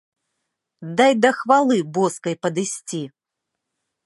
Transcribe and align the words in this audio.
Дай 1.01 1.13
да 1.25 1.31
хвалы 1.41 1.77
боскай 1.99 2.35
падысці. 2.47 3.03